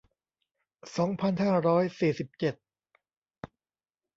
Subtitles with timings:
[0.97, 2.55] สองพันห้าร้อยสี่สิบเจ็ด